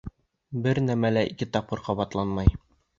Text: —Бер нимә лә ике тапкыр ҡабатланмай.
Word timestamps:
—Бер 0.63 0.81
нимә 0.87 1.13
лә 1.13 1.25
ике 1.35 1.51
тапкыр 1.59 1.87
ҡабатланмай. 1.91 2.55